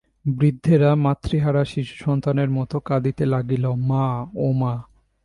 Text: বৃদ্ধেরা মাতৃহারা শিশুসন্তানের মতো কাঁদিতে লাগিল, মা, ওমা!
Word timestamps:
বৃদ্ধেরা 0.31 0.89
মাতৃহারা 0.95 1.63
শিশুসন্তানের 1.65 2.49
মতো 2.49 2.75
কাঁদিতে 2.79 3.23
লাগিল, 3.25 3.65
মা, 3.89 4.05
ওমা! 4.39 4.73